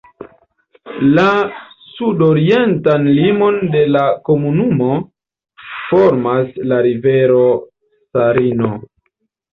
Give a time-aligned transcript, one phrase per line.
[1.17, 1.25] La
[1.97, 4.89] sudorientan limon de la komunumo
[5.69, 7.47] formas la rivero
[8.17, 8.73] Sarino.